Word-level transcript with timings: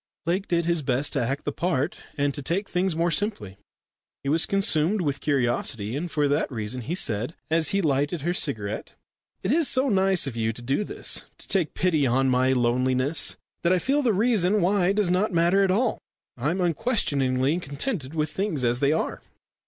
Lake 0.25 0.47
did 0.47 0.65
his 0.65 0.81
best 0.81 1.13
to 1.13 1.21
act 1.21 1.45
the 1.45 1.51
part, 1.51 1.99
and 2.17 2.33
to 2.33 2.41
take 2.41 2.67
things 2.67 2.95
more 2.95 3.11
simply. 3.11 3.59
He 4.23 4.29
was 4.29 4.47
consumed 4.47 5.01
with 5.01 5.19
curiosity, 5.19 5.95
and 5.95 6.09
for 6.09 6.27
that 6.27 6.51
reason 6.51 6.81
he 6.81 6.95
said, 6.95 7.35
as 7.51 7.69
he 7.69 7.83
lighted 7.83 8.21
her 8.21 8.33
cigarette, 8.33 8.93
"It 9.43 9.51
is 9.51 9.67
so 9.67 9.89
nice 9.89 10.25
of 10.25 10.35
you 10.35 10.53
to 10.53 10.61
do 10.63 10.83
this 10.83 11.25
to 11.37 11.47
take 11.47 11.75
pity 11.75 12.07
on 12.07 12.31
my 12.31 12.51
loneliness 12.51 13.37
that 13.61 13.71
I 13.73 13.77
feel 13.77 14.01
the 14.01 14.11
reason 14.11 14.59
why 14.59 14.91
does 14.91 15.11
not 15.11 15.31
matter 15.33 15.63
at 15.63 15.69
all. 15.69 15.99
I 16.35 16.49
am 16.49 16.61
unquestioningly 16.61 17.59
contented 17.59 18.15
with 18.15 18.31
things 18.31 18.63
as 18.63 18.79
they 18.79 18.91
are." 18.91 19.21